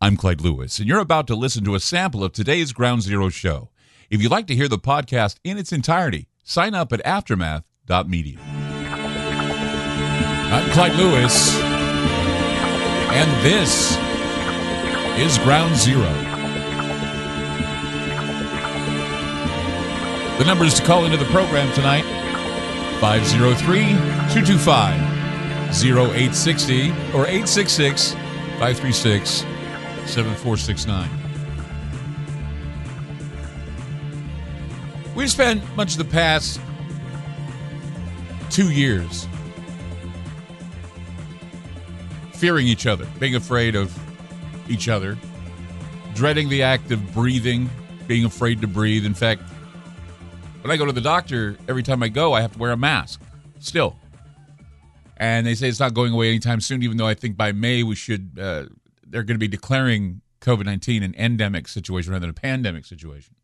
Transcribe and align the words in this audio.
I'm 0.00 0.16
Clyde 0.16 0.40
Lewis, 0.42 0.78
and 0.78 0.86
you're 0.86 1.00
about 1.00 1.26
to 1.26 1.34
listen 1.34 1.64
to 1.64 1.74
a 1.74 1.80
sample 1.80 2.22
of 2.22 2.30
today's 2.32 2.72
Ground 2.72 3.02
Zero 3.02 3.30
show. 3.30 3.70
If 4.10 4.22
you'd 4.22 4.30
like 4.30 4.46
to 4.46 4.54
hear 4.54 4.68
the 4.68 4.78
podcast 4.78 5.40
in 5.42 5.58
its 5.58 5.72
entirety, 5.72 6.28
sign 6.44 6.72
up 6.72 6.92
at 6.92 7.04
aftermath.media. 7.04 8.38
I'm 10.50 10.70
Clyde 10.70 10.94
Lewis, 10.94 11.52
and 13.10 13.44
this 13.44 13.96
is 15.18 15.36
Ground 15.38 15.74
Zero. 15.74 16.12
The 20.38 20.44
numbers 20.44 20.74
to 20.74 20.84
call 20.84 21.06
into 21.06 21.16
the 21.16 21.24
program 21.24 21.74
tonight 21.74 22.04
503 23.00 23.80
225 24.32 24.94
0860 25.74 26.90
or 27.12 27.26
866 27.26 28.12
536 28.12 29.57
7469. 30.08 31.08
We've 35.14 35.30
spent 35.30 35.62
much 35.76 35.92
of 35.92 35.98
the 35.98 36.04
past 36.04 36.60
two 38.50 38.70
years 38.70 39.26
fearing 42.32 42.66
each 42.66 42.86
other, 42.86 43.06
being 43.18 43.34
afraid 43.34 43.74
of 43.74 43.96
each 44.70 44.88
other, 44.88 45.18
dreading 46.14 46.48
the 46.48 46.62
act 46.62 46.90
of 46.90 47.12
breathing, 47.12 47.68
being 48.06 48.24
afraid 48.24 48.60
to 48.60 48.66
breathe. 48.66 49.04
In 49.04 49.14
fact, 49.14 49.42
when 50.62 50.70
I 50.70 50.76
go 50.76 50.86
to 50.86 50.92
the 50.92 51.00
doctor, 51.00 51.56
every 51.68 51.82
time 51.82 52.02
I 52.02 52.08
go, 52.08 52.32
I 52.32 52.40
have 52.40 52.52
to 52.52 52.58
wear 52.58 52.72
a 52.72 52.76
mask 52.76 53.20
still. 53.58 53.96
And 55.16 55.46
they 55.46 55.54
say 55.56 55.68
it's 55.68 55.80
not 55.80 55.94
going 55.94 56.12
away 56.12 56.28
anytime 56.28 56.60
soon, 56.60 56.82
even 56.82 56.96
though 56.96 57.06
I 57.06 57.14
think 57.14 57.36
by 57.36 57.52
May 57.52 57.82
we 57.82 57.96
should, 57.96 58.38
uh, 58.40 58.66
they're 59.10 59.22
going 59.22 59.36
to 59.36 59.38
be 59.38 59.48
declaring 59.48 60.20
COVID 60.40 60.64
19 60.64 61.02
an 61.02 61.14
endemic 61.16 61.68
situation 61.68 62.12
rather 62.12 62.22
than 62.22 62.30
a 62.30 62.34
pandemic 62.34 62.84
situation. 62.84 63.34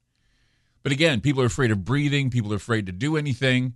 But 0.82 0.92
again, 0.92 1.20
people 1.20 1.42
are 1.42 1.46
afraid 1.46 1.70
of 1.70 1.84
breathing, 1.84 2.30
people 2.30 2.52
are 2.52 2.56
afraid 2.56 2.86
to 2.86 2.92
do 2.92 3.16
anything. 3.16 3.74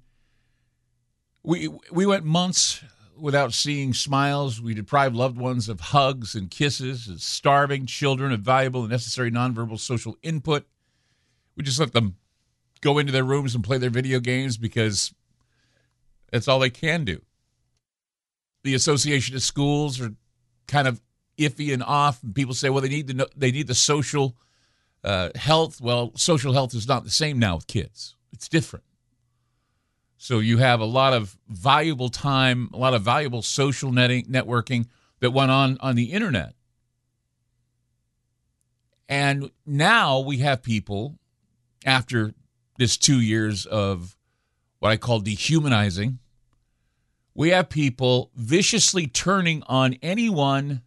We, 1.43 1.69
we 1.91 2.05
went 2.05 2.25
months 2.25 2.83
without 3.17 3.55
seeing 3.55 3.95
smiles. 3.95 4.61
We 4.61 4.75
deprived 4.75 5.15
loved 5.15 5.39
ones 5.39 5.69
of 5.69 5.81
hugs 5.81 6.35
and 6.35 6.51
kisses, 6.51 7.09
and 7.09 7.21
starving 7.21 7.87
children 7.87 8.33
of 8.33 8.41
valuable 8.41 8.83
and 8.83 8.91
necessary 8.91 9.31
nonverbal 9.31 9.79
social 9.79 10.17
input. 10.23 10.67
We 11.57 11.65
just 11.65 11.81
let 11.81 11.93
them 11.93 12.17
go 12.81 12.99
into 12.99 13.13
their 13.13 13.25
rooms 13.25 13.55
and 13.55 13.65
play 13.65 13.79
their 13.79 13.91
video 13.91 14.21
games 14.21 14.57
because 14.57 15.13
that's 16.31 16.49
all 16.49 16.59
they 16.59 16.71
can 16.71 17.05
do. 17.05 17.23
The 18.65 18.75
association 18.75 19.35
of 19.35 19.43
schools 19.43 20.01
are 20.01 20.13
kind 20.67 20.87
of 20.87 21.01
iffy 21.39 21.73
and 21.73 21.83
off. 21.83 22.23
And 22.23 22.35
people 22.35 22.55
say, 22.55 22.69
well, 22.69 22.83
they 22.83 22.89
need 22.89 23.07
the 23.07 23.29
they 23.37 23.51
need 23.51 23.67
the 23.67 23.75
social 23.75 24.37
uh, 25.05 25.31
health. 25.35 25.81
Well, 25.81 26.13
social 26.17 26.53
health 26.53 26.75
is 26.75 26.89
not 26.89 27.05
the 27.05 27.11
same 27.11 27.39
now 27.39 27.57
with 27.57 27.67
kids. 27.67 28.15
It's 28.33 28.49
different. 28.49 28.85
So 30.19 30.41
you 30.41 30.59
have 30.59 30.81
a 30.81 30.85
lot 30.85 31.13
of 31.13 31.37
valuable 31.49 32.09
time, 32.09 32.71
a 32.75 32.77
lot 32.77 32.93
of 32.93 33.03
valuable 33.03 33.41
social 33.41 33.93
netting, 33.93 34.25
networking 34.25 34.87
that 35.21 35.31
went 35.31 35.51
on 35.51 35.79
on 35.81 35.95
the 35.95 36.13
internet. 36.13 36.55
And 39.09 39.51
now 39.65 40.21
we 40.21 40.39
have 40.39 40.63
people 40.63 41.19
after 41.87 42.35
this 42.79 42.97
two 42.97 43.21
years 43.21 43.65
of 43.65 44.17
what 44.81 44.91
I 44.91 44.97
call 44.97 45.21
dehumanizing. 45.21 46.19
We 47.35 47.51
have 47.51 47.69
people 47.69 48.31
viciously 48.35 49.07
turning 49.07 49.63
on 49.67 49.95
anyone 50.03 50.83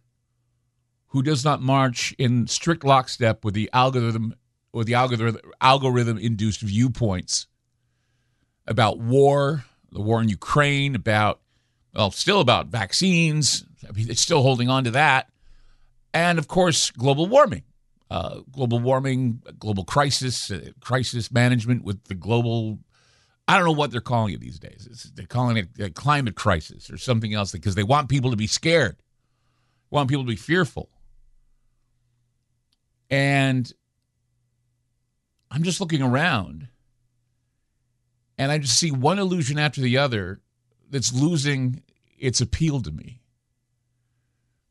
who 1.12 1.22
does 1.22 1.44
not 1.44 1.60
march 1.60 2.14
in 2.18 2.46
strict 2.46 2.84
lockstep 2.84 3.44
with 3.44 3.52
the 3.52 3.68
algorithm 3.74 4.34
with 4.72 4.86
the 4.86 4.94
algorithm 4.94 5.38
algorithm 5.60 6.16
induced 6.16 6.62
viewpoints 6.62 7.46
about 8.66 8.98
war, 8.98 9.64
the 9.90 10.00
war 10.00 10.22
in 10.22 10.28
Ukraine, 10.30 10.94
about 10.94 11.40
well, 11.94 12.10
still 12.10 12.40
about 12.40 12.68
vaccines. 12.68 13.64
I 13.86 13.92
mean, 13.92 14.10
it's 14.10 14.22
still 14.22 14.40
holding 14.40 14.70
on 14.70 14.84
to 14.84 14.92
that, 14.92 15.28
and 16.14 16.38
of 16.38 16.48
course, 16.48 16.90
global 16.90 17.26
warming, 17.26 17.64
uh, 18.10 18.40
global 18.50 18.78
warming, 18.78 19.42
global 19.58 19.84
crisis, 19.84 20.50
uh, 20.50 20.70
crisis 20.80 21.30
management 21.30 21.84
with 21.84 22.04
the 22.04 22.14
global. 22.14 22.78
I 23.46 23.56
don't 23.56 23.66
know 23.66 23.72
what 23.72 23.90
they're 23.90 24.00
calling 24.00 24.32
it 24.32 24.40
these 24.40 24.58
days. 24.58 24.88
It's, 24.90 25.02
they're 25.10 25.26
calling 25.26 25.58
it 25.58 25.68
a 25.78 25.90
climate 25.90 26.36
crisis 26.36 26.90
or 26.90 26.96
something 26.96 27.34
else 27.34 27.52
because 27.52 27.74
they 27.74 27.82
want 27.82 28.08
people 28.08 28.30
to 28.30 28.36
be 28.36 28.46
scared, 28.46 28.96
want 29.90 30.08
people 30.08 30.24
to 30.24 30.28
be 30.28 30.36
fearful. 30.36 30.88
And 33.12 33.70
I'm 35.50 35.64
just 35.64 35.82
looking 35.82 36.00
around 36.00 36.68
and 38.38 38.50
I 38.50 38.56
just 38.56 38.78
see 38.78 38.90
one 38.90 39.18
illusion 39.18 39.58
after 39.58 39.82
the 39.82 39.98
other 39.98 40.40
that's 40.88 41.12
losing 41.12 41.82
its 42.18 42.40
appeal 42.40 42.80
to 42.80 42.90
me. 42.90 43.20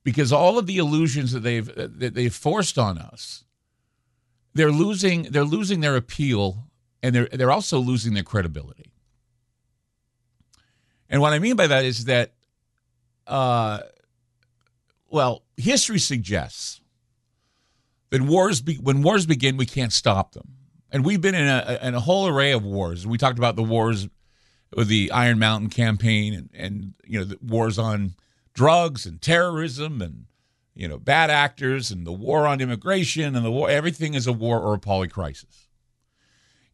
Because 0.03 0.33
all 0.33 0.57
of 0.57 0.65
the 0.65 0.79
illusions 0.79 1.31
that 1.33 1.41
they've 1.41 1.67
that 1.75 2.15
they've 2.15 2.33
forced 2.33 2.79
on 2.79 2.97
us, 2.97 3.43
they're 4.55 4.71
losing 4.71 5.23
they're 5.29 5.43
losing 5.43 5.81
their 5.81 5.95
appeal 5.95 6.63
and 7.03 7.13
they're 7.13 7.29
they're 7.31 7.51
also 7.51 7.77
losing 7.77 8.15
their 8.15 8.23
credibility. 8.23 8.91
And 11.07 11.21
what 11.21 11.33
I 11.33 11.37
mean 11.37 11.55
by 11.55 11.67
that 11.67 11.85
is 11.85 12.05
that 12.05 12.33
uh 13.27 13.81
well, 15.09 15.43
history 15.57 15.99
suggests 15.99 16.80
wars 18.19 18.61
be, 18.61 18.75
when 18.75 19.01
wars 19.01 19.25
begin, 19.25 19.57
we 19.57 19.65
can't 19.65 19.93
stop 19.93 20.33
them. 20.33 20.55
And 20.91 21.05
we've 21.05 21.21
been 21.21 21.35
in 21.35 21.47
a, 21.47 21.79
in 21.81 21.95
a 21.95 21.99
whole 21.99 22.27
array 22.27 22.51
of 22.51 22.63
wars. 22.63 23.07
We 23.07 23.17
talked 23.17 23.37
about 23.37 23.55
the 23.55 23.63
wars 23.63 24.07
with 24.75 24.87
the 24.87 25.11
Iron 25.11 25.39
Mountain 25.39 25.69
campaign 25.69 26.33
and, 26.33 26.49
and 26.53 26.93
you 27.05 27.19
know 27.19 27.25
the 27.25 27.37
wars 27.41 27.77
on 27.77 28.15
drugs 28.53 29.05
and 29.05 29.21
terrorism 29.21 30.01
and 30.01 30.25
you 30.73 30.87
know 30.87 30.97
bad 30.97 31.29
actors 31.29 31.91
and 31.91 32.05
the 32.05 32.11
war 32.11 32.47
on 32.47 32.61
immigration 32.61 33.35
and 33.35 33.45
the 33.45 33.51
war 33.51 33.69
everything 33.69 34.13
is 34.13 34.27
a 34.27 34.33
war 34.33 34.59
or 34.59 34.73
a 34.73 34.79
polycrisis. 34.79 35.67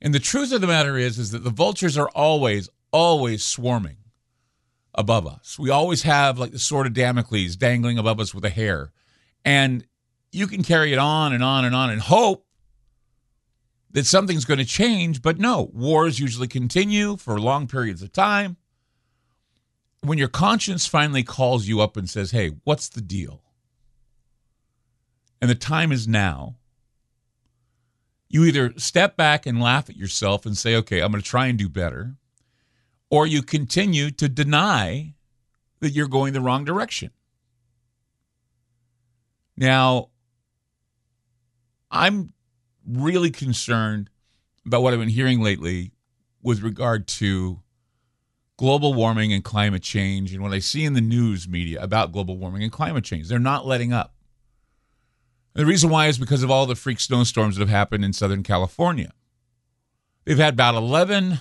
And 0.02 0.14
the 0.14 0.20
truth 0.20 0.52
of 0.52 0.62
the 0.62 0.68
matter 0.68 0.98
is 0.98 1.18
is 1.18 1.32
that 1.32 1.44
the 1.44 1.50
vultures 1.50 1.98
are 1.98 2.10
always 2.10 2.70
always 2.92 3.44
swarming 3.44 3.98
above 4.96 5.28
us. 5.28 5.60
We 5.60 5.70
always 5.70 6.04
have 6.04 6.40
like 6.40 6.52
the 6.52 6.60
sword 6.60 6.88
of 6.88 6.94
Damocles 6.94 7.56
dangling 7.56 7.98
above 7.98 8.20
us 8.20 8.34
with 8.34 8.46
a 8.46 8.50
hair. 8.50 8.92
And 9.46 9.86
you 10.32 10.48
can 10.48 10.64
carry 10.64 10.94
it 10.94 11.00
on 11.00 11.34
and 11.34 11.44
on 11.44 11.66
and 11.66 11.76
on 11.76 11.90
and 11.90 12.02
hope 12.02 12.46
that 13.92 14.06
something's 14.06 14.46
going 14.46 14.60
to 14.60 14.66
change. 14.66 15.22
But 15.22 15.40
no, 15.40 15.70
wars 15.74 16.20
usually 16.20 16.48
continue 16.48 17.18
for 17.18 17.40
long 17.40 17.68
periods 17.68 18.02
of 18.02 18.12
time. 18.12 18.58
When 20.02 20.18
your 20.18 20.28
conscience 20.28 20.86
finally 20.86 21.24
calls 21.24 21.68
you 21.68 21.82
up 21.82 21.98
and 21.98 22.10
says, 22.10 22.32
hey, 22.32 22.52
what's 22.64 22.90
the 22.90 23.02
deal? 23.02 23.42
And 25.42 25.50
the 25.50 25.56
time 25.56 25.92
is 25.92 26.08
now. 26.08 26.58
You 28.30 28.44
either 28.44 28.74
step 28.78 29.16
back 29.16 29.46
and 29.46 29.62
laugh 29.62 29.90
at 29.90 29.96
yourself 29.96 30.46
and 30.46 30.58
say, 30.58 30.76
okay, 30.76 31.00
I'm 31.00 31.12
going 31.12 31.24
to 31.24 31.28
try 31.28 31.48
and 31.48 31.58
do 31.58 31.70
better, 31.70 32.16
or 33.10 33.26
you 33.26 33.42
continue 33.42 34.12
to 34.12 34.28
deny 34.28 35.14
that 35.80 35.92
you're 35.92 36.08
going 36.08 36.34
the 36.34 36.42
wrong 36.42 36.66
direction. 36.66 37.12
Now, 39.56 40.10
I'm 41.90 42.34
really 42.86 43.32
concerned 43.32 44.10
about 44.66 44.82
what 44.82 44.94
I've 44.94 45.00
been 45.00 45.10
hearing 45.10 45.42
lately 45.42 45.92
with 46.42 46.62
regard 46.62 47.08
to 47.08 47.62
global 48.58 48.94
warming 48.94 49.32
and 49.32 49.44
climate 49.44 49.84
change 49.84 50.34
and 50.34 50.42
what 50.42 50.52
I 50.52 50.60
see 50.60 50.84
in 50.84 50.94
the 50.94 51.02
news 51.02 51.48
media 51.48 51.82
about 51.82 52.12
global 52.12 52.38
warming 52.38 52.64
and 52.64 52.72
climate 52.72 53.04
change. 53.04 53.28
They're 53.28 53.40
not 53.40 53.66
letting 53.66 53.94
up. 53.94 54.16
And 55.56 55.64
the 55.64 55.70
reason 55.70 55.90
why 55.90 56.08
is 56.08 56.18
because 56.18 56.44
of 56.44 56.52
all 56.52 56.66
the 56.66 56.76
freak 56.76 57.00
snowstorms 57.00 57.56
that 57.56 57.62
have 57.62 57.70
happened 57.70 58.04
in 58.04 58.14
Southern 58.14 58.44
California. 58.44 59.12
They've 60.26 60.38
had 60.38 60.54
about 60.54 60.76
11 60.76 61.40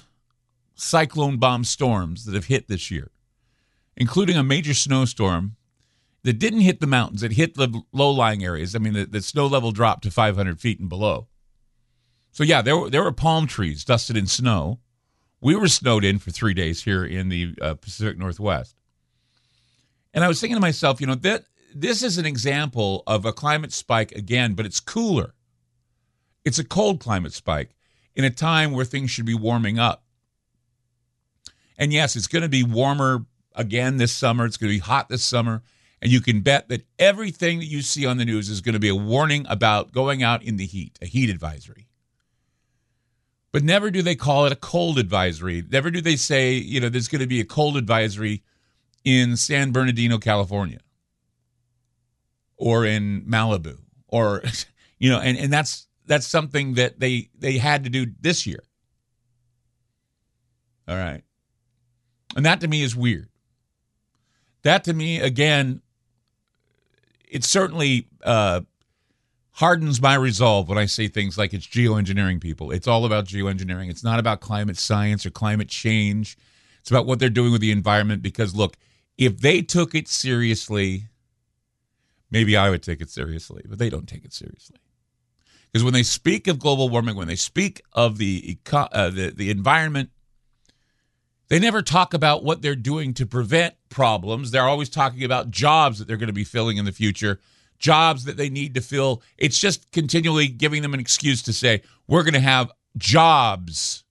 cyclone 0.74 1.38
bomb 1.38 1.64
storms 1.64 2.24
that 2.24 2.34
have 2.34 2.46
hit 2.46 2.68
this 2.68 2.90
year, 2.90 3.10
including 3.96 4.36
a 4.36 4.42
major 4.42 4.74
snowstorm 4.74 5.56
that 6.26 6.40
didn't 6.40 6.62
hit 6.62 6.80
the 6.80 6.88
mountains. 6.88 7.22
It 7.22 7.34
hit 7.34 7.54
the 7.54 7.82
low 7.92 8.10
lying 8.10 8.42
areas. 8.42 8.74
I 8.74 8.80
mean, 8.80 8.94
the, 8.94 9.06
the, 9.06 9.22
snow 9.22 9.46
level 9.46 9.70
dropped 9.70 10.02
to 10.02 10.10
500 10.10 10.60
feet 10.60 10.80
and 10.80 10.88
below. 10.88 11.28
So, 12.32 12.42
yeah, 12.42 12.62
there 12.62 12.76
were, 12.76 12.90
there 12.90 13.04
were 13.04 13.12
palm 13.12 13.46
trees 13.46 13.84
dusted 13.84 14.16
in 14.16 14.26
snow. 14.26 14.80
We 15.40 15.54
were 15.54 15.68
snowed 15.68 16.04
in 16.04 16.18
for 16.18 16.32
three 16.32 16.52
days 16.52 16.82
here 16.82 17.04
in 17.04 17.28
the 17.28 17.54
uh, 17.62 17.74
Pacific 17.74 18.18
Northwest. 18.18 18.74
And 20.12 20.24
I 20.24 20.28
was 20.28 20.40
thinking 20.40 20.56
to 20.56 20.60
myself, 20.60 21.00
you 21.00 21.06
know, 21.06 21.14
that 21.14 21.44
this 21.72 22.02
is 22.02 22.18
an 22.18 22.26
example 22.26 23.04
of 23.06 23.24
a 23.24 23.32
climate 23.32 23.72
spike 23.72 24.10
again, 24.10 24.54
but 24.54 24.66
it's 24.66 24.80
cooler. 24.80 25.32
It's 26.44 26.58
a 26.58 26.64
cold 26.64 26.98
climate 26.98 27.34
spike 27.34 27.76
in 28.16 28.24
a 28.24 28.30
time 28.30 28.72
where 28.72 28.84
things 28.84 29.12
should 29.12 29.26
be 29.26 29.34
warming 29.34 29.78
up. 29.78 30.02
And 31.78 31.92
yes, 31.92 32.16
it's 32.16 32.26
going 32.26 32.42
to 32.42 32.48
be 32.48 32.64
warmer 32.64 33.26
again 33.54 33.98
this 33.98 34.12
summer. 34.12 34.44
It's 34.44 34.56
going 34.56 34.72
to 34.72 34.76
be 34.76 34.80
hot 34.80 35.08
this 35.08 35.22
summer. 35.22 35.62
And 36.02 36.12
you 36.12 36.20
can 36.20 36.40
bet 36.40 36.68
that 36.68 36.86
everything 36.98 37.58
that 37.58 37.66
you 37.66 37.82
see 37.82 38.04
on 38.04 38.18
the 38.18 38.24
news 38.24 38.48
is 38.48 38.60
going 38.60 38.74
to 38.74 38.78
be 38.78 38.88
a 38.88 38.94
warning 38.94 39.46
about 39.48 39.92
going 39.92 40.22
out 40.22 40.42
in 40.42 40.56
the 40.56 40.66
heat, 40.66 40.98
a 41.00 41.06
heat 41.06 41.30
advisory. 41.30 41.88
But 43.50 43.64
never 43.64 43.90
do 43.90 44.02
they 44.02 44.14
call 44.14 44.44
it 44.44 44.52
a 44.52 44.56
cold 44.56 44.98
advisory. 44.98 45.64
Never 45.70 45.90
do 45.90 46.02
they 46.02 46.16
say, 46.16 46.52
you 46.52 46.80
know, 46.80 46.90
there's 46.90 47.08
going 47.08 47.22
to 47.22 47.26
be 47.26 47.40
a 47.40 47.44
cold 47.44 47.76
advisory 47.78 48.42
in 49.04 49.36
San 49.36 49.72
Bernardino, 49.72 50.18
California, 50.18 50.80
or 52.58 52.84
in 52.84 53.22
Malibu, 53.22 53.78
or, 54.08 54.42
you 54.98 55.08
know, 55.08 55.20
and, 55.20 55.38
and 55.38 55.52
that's 55.52 55.86
that's 56.06 56.26
something 56.26 56.74
that 56.74 57.00
they 57.00 57.30
they 57.38 57.58
had 57.58 57.84
to 57.84 57.90
do 57.90 58.06
this 58.20 58.46
year. 58.46 58.62
All 60.86 60.96
right. 60.96 61.22
And 62.36 62.44
that 62.44 62.60
to 62.60 62.68
me 62.68 62.82
is 62.82 62.94
weird. 62.94 63.28
That 64.62 64.84
to 64.84 64.92
me, 64.92 65.20
again, 65.20 65.80
it 67.26 67.44
certainly 67.44 68.08
uh, 68.22 68.62
hardens 69.52 70.00
my 70.00 70.14
resolve 70.14 70.68
when 70.68 70.78
I 70.78 70.86
say 70.86 71.08
things 71.08 71.38
like 71.38 71.54
it's 71.54 71.66
geoengineering 71.66 72.40
people. 72.40 72.70
It's 72.70 72.86
all 72.86 73.04
about 73.04 73.26
geoengineering. 73.26 73.90
It's 73.90 74.04
not 74.04 74.18
about 74.18 74.40
climate 74.40 74.76
science 74.76 75.24
or 75.24 75.30
climate 75.30 75.68
change. 75.68 76.36
It's 76.80 76.90
about 76.90 77.06
what 77.06 77.18
they're 77.18 77.30
doing 77.30 77.52
with 77.52 77.60
the 77.60 77.72
environment. 77.72 78.22
Because 78.22 78.54
look, 78.54 78.76
if 79.16 79.38
they 79.38 79.62
took 79.62 79.94
it 79.94 80.08
seriously, 80.08 81.04
maybe 82.30 82.56
I 82.56 82.70
would 82.70 82.82
take 82.82 83.00
it 83.00 83.10
seriously, 83.10 83.64
but 83.68 83.78
they 83.78 83.90
don't 83.90 84.08
take 84.08 84.24
it 84.24 84.32
seriously. 84.32 84.78
Because 85.72 85.84
when 85.84 85.94
they 85.94 86.02
speak 86.02 86.46
of 86.48 86.58
global 86.58 86.88
warming, 86.88 87.16
when 87.16 87.28
they 87.28 87.36
speak 87.36 87.82
of 87.92 88.18
the, 88.18 88.58
uh, 88.72 89.10
the 89.10 89.30
the 89.30 89.50
environment, 89.50 90.10
they 91.48 91.58
never 91.58 91.82
talk 91.82 92.14
about 92.14 92.44
what 92.44 92.62
they're 92.62 92.74
doing 92.76 93.14
to 93.14 93.26
prevent 93.26 93.74
problems. 93.96 94.50
They're 94.50 94.68
always 94.68 94.90
talking 94.90 95.24
about 95.24 95.50
jobs 95.50 95.98
that 95.98 96.06
they're 96.06 96.18
going 96.18 96.26
to 96.26 96.34
be 96.34 96.44
filling 96.44 96.76
in 96.76 96.84
the 96.84 96.92
future, 96.92 97.40
jobs 97.78 98.24
that 98.26 98.36
they 98.36 98.50
need 98.50 98.74
to 98.74 98.82
fill. 98.82 99.22
It's 99.38 99.58
just 99.58 99.90
continually 99.90 100.48
giving 100.48 100.82
them 100.82 100.92
an 100.92 101.00
excuse 101.00 101.42
to 101.44 101.52
say, 101.54 101.80
we're 102.06 102.22
going 102.22 102.34
to 102.34 102.40
have 102.40 102.70
jobs 102.98 104.04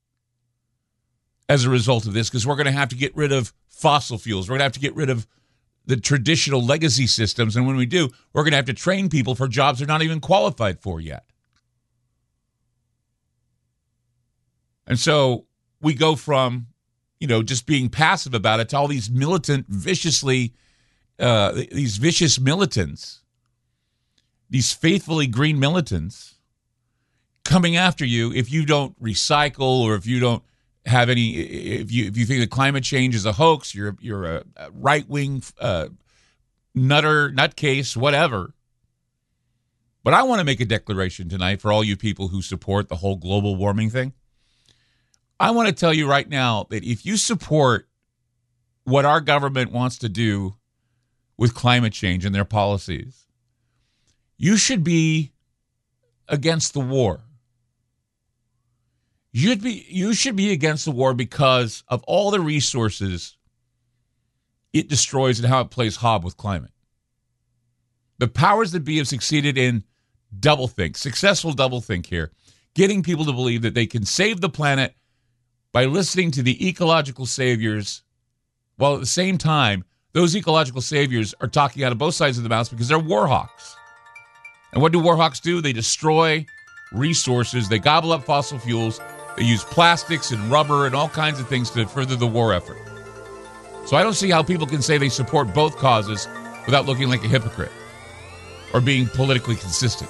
as 1.47 1.65
a 1.65 1.69
result 1.69 2.07
of 2.07 2.13
this 2.13 2.31
because 2.31 2.47
we're 2.47 2.55
going 2.55 2.65
to 2.65 2.71
have 2.71 2.89
to 2.89 2.95
get 2.95 3.15
rid 3.15 3.31
of 3.31 3.53
fossil 3.69 4.17
fuels. 4.17 4.49
We're 4.49 4.53
going 4.53 4.61
to 4.61 4.65
have 4.65 4.71
to 4.73 4.79
get 4.79 4.95
rid 4.95 5.11
of 5.11 5.27
the 5.85 5.97
traditional 5.97 6.65
legacy 6.65 7.05
systems. 7.05 7.55
And 7.55 7.67
when 7.67 7.75
we 7.75 7.85
do, 7.85 8.09
we're 8.33 8.41
going 8.41 8.53
to 8.53 8.57
have 8.57 8.65
to 8.65 8.73
train 8.73 9.07
people 9.07 9.35
for 9.35 9.47
jobs 9.47 9.77
they're 9.77 9.87
not 9.87 10.01
even 10.01 10.19
qualified 10.19 10.79
for 10.79 10.99
yet. 10.99 11.25
And 14.87 14.97
so 14.97 15.45
we 15.79 15.93
go 15.93 16.15
from, 16.15 16.69
you 17.19 17.27
know, 17.27 17.41
just 17.41 17.65
being 17.65 17.89
passive 17.89 18.33
about 18.33 18.59
it 18.59 18.69
to 18.69 18.77
all 18.77 18.87
these 18.87 19.09
militant, 19.09 19.67
viciously, 19.67 20.53
uh, 21.19 21.51
these 21.53 21.97
vicious 21.97 22.39
militants, 22.39 23.21
these 24.49 24.73
faithfully 24.73 25.27
green 25.27 25.59
militants 25.59 26.35
coming 27.43 27.77
after 27.77 28.03
you 28.03 28.33
if 28.33 28.51
you 28.51 28.65
don't 28.65 29.01
recycle 29.01 29.81
or 29.81 29.95
if 29.95 30.05
you 30.05 30.19
don't 30.19 30.43
have 30.85 31.09
any 31.09 31.35
if 31.37 31.91
you 31.91 32.05
if 32.05 32.17
you 32.17 32.25
think 32.25 32.41
that 32.41 32.49
climate 32.49 32.83
change 32.83 33.15
is 33.15 33.25
a 33.25 33.31
hoax 33.31 33.73
you're 33.73 33.95
you're 33.99 34.25
a, 34.25 34.43
right 34.73 35.07
wing 35.07 35.41
uh, 35.59 35.87
nutter 36.73 37.29
nutcase 37.29 37.95
whatever. 37.95 38.51
But 40.03 40.13
i 40.13 40.23
want 40.23 40.39
to 40.39 40.45
make 40.45 40.59
a 40.59 40.65
declaration 40.65 41.29
tonight 41.29 41.61
for 41.61 41.71
all 41.71 41.83
you 41.83 41.95
people 41.95 42.27
who 42.27 42.41
support 42.41 42.89
the 42.89 42.97
whole 42.97 43.15
global 43.15 43.55
warming 43.55 43.89
thing 43.89 44.13
I 45.39 45.51
want 45.51 45.67
to 45.67 45.73
tell 45.75 45.93
you 45.93 46.07
right 46.07 46.27
now 46.27 46.65
that 46.69 46.83
if 46.83 47.05
you 47.05 47.17
support 47.17 47.87
what 48.83 49.05
our 49.05 49.19
government 49.19 49.71
wants 49.71 49.97
to 49.99 50.09
do 50.09 50.55
with 51.37 51.53
climate 51.53 51.93
change 51.93 52.23
and 52.23 52.33
their 52.33 52.45
policies, 52.45 53.27
you 54.37 54.57
should 54.57 54.83
be 54.83 55.33
against 56.27 56.73
the 56.73 56.79
war. 56.79 57.21
You'd 59.31 59.61
be 59.61 59.85
you 59.89 60.13
should 60.13 60.37
be 60.37 60.53
against 60.53 60.85
the 60.85 60.91
war 60.91 61.13
because 61.13 61.83
of 61.89 62.01
all 62.03 62.31
the 62.31 62.39
resources 62.39 63.35
it 64.71 64.87
destroys 64.87 65.39
and 65.39 65.47
how 65.47 65.61
it 65.61 65.71
plays 65.71 65.97
hob 65.97 66.23
with 66.23 66.37
climate. 66.37 66.71
The 68.17 68.29
powers 68.29 68.71
that 68.71 68.85
be 68.85 68.97
have 68.97 69.09
succeeded 69.09 69.57
in 69.57 69.83
doublethink, 70.39 70.95
successful 70.95 71.53
doublethink 71.53 72.05
here, 72.05 72.31
getting 72.75 73.03
people 73.03 73.25
to 73.25 73.33
believe 73.33 73.61
that 73.63 73.73
they 73.73 73.85
can 73.85 74.05
save 74.05 74.39
the 74.39 74.49
planet 74.49 74.95
by 75.75 75.83
listening 75.83 76.31
to 76.31 76.41
the 76.41 76.69
ecological 76.69 77.25
saviors, 77.25 78.01
while 78.77 78.93
at 78.93 79.01
the 79.01 79.05
same 79.05 79.37
time, 79.37 79.83
those 80.13 80.33
ecological 80.33 80.79
saviors 80.79 81.35
are 81.41 81.49
talking 81.49 81.83
out 81.83 81.91
of 81.91 81.97
both 81.97 82.15
sides 82.15 82.37
of 82.37 82.43
the 82.43 82.49
mouth 82.49 82.69
because 82.69 82.87
they're 82.87 82.97
warhawks. 82.97 83.75
And 84.71 84.81
what 84.81 84.93
do 84.93 85.01
warhawks 85.01 85.41
do? 85.41 85.59
They 85.59 85.73
destroy 85.73 86.45
resources, 86.93 87.67
they 87.67 87.77
gobble 87.77 88.13
up 88.13 88.23
fossil 88.23 88.57
fuels, 88.57 89.01
they 89.35 89.43
use 89.43 89.65
plastics 89.65 90.31
and 90.31 90.49
rubber 90.49 90.85
and 90.85 90.95
all 90.95 91.09
kinds 91.09 91.41
of 91.41 91.49
things 91.49 91.69
to 91.71 91.85
further 91.87 92.15
the 92.15 92.25
war 92.25 92.53
effort. 92.53 92.77
So 93.85 93.97
I 93.97 94.03
don't 94.03 94.13
see 94.13 94.29
how 94.29 94.43
people 94.43 94.67
can 94.67 94.81
say 94.81 94.97
they 94.97 95.09
support 95.09 95.53
both 95.53 95.75
causes 95.75 96.29
without 96.65 96.85
looking 96.85 97.09
like 97.09 97.25
a 97.25 97.27
hypocrite 97.27 97.73
or 98.73 98.79
being 98.79 99.07
politically 99.07 99.57
consistent. 99.57 100.09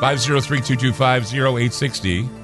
503 0.00 0.62
225 0.62 1.24
0860 1.24 2.43